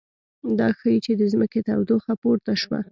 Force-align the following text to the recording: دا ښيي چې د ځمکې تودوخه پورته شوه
دا 0.59 0.67
ښيي 0.79 0.97
چې 1.05 1.11
د 1.19 1.21
ځمکې 1.33 1.59
تودوخه 1.67 2.13
پورته 2.21 2.53
شوه 2.61 2.79